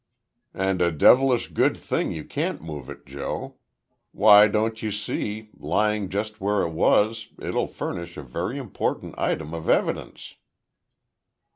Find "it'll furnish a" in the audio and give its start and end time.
7.39-8.23